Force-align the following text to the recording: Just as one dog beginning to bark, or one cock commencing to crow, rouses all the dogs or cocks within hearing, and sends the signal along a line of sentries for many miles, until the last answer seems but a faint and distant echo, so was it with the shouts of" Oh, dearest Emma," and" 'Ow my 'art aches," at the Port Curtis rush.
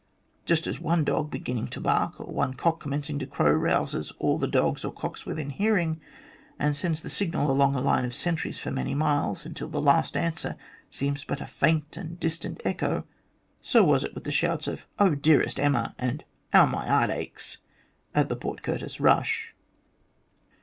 Just 0.47 0.65
as 0.65 0.79
one 0.79 1.03
dog 1.03 1.29
beginning 1.29 1.67
to 1.67 1.79
bark, 1.79 2.19
or 2.19 2.25
one 2.33 2.55
cock 2.55 2.79
commencing 2.79 3.19
to 3.19 3.27
crow, 3.27 3.51
rouses 3.53 4.11
all 4.17 4.39
the 4.39 4.47
dogs 4.47 4.83
or 4.83 4.91
cocks 4.91 5.27
within 5.27 5.51
hearing, 5.51 6.01
and 6.57 6.75
sends 6.75 7.01
the 7.01 7.09
signal 7.11 7.51
along 7.51 7.75
a 7.75 7.81
line 7.81 8.03
of 8.03 8.15
sentries 8.15 8.57
for 8.57 8.71
many 8.71 8.95
miles, 8.95 9.45
until 9.45 9.69
the 9.69 9.79
last 9.79 10.17
answer 10.17 10.55
seems 10.89 11.23
but 11.23 11.39
a 11.39 11.45
faint 11.45 11.97
and 11.97 12.19
distant 12.19 12.59
echo, 12.65 13.05
so 13.61 13.83
was 13.83 14.03
it 14.03 14.15
with 14.15 14.23
the 14.23 14.31
shouts 14.31 14.65
of" 14.65 14.87
Oh, 14.97 15.13
dearest 15.13 15.59
Emma," 15.59 15.93
and" 15.99 16.23
'Ow 16.51 16.65
my 16.65 16.87
'art 16.89 17.11
aches," 17.11 17.59
at 18.15 18.27
the 18.27 18.35
Port 18.35 18.63
Curtis 18.63 18.99
rush. 18.99 19.53